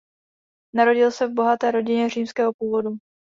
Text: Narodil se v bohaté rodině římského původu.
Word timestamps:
Narodil 0.75 1.11
se 1.11 1.27
v 1.27 1.33
bohaté 1.33 1.71
rodině 1.71 2.09
římského 2.09 2.53
původu. 2.53 2.97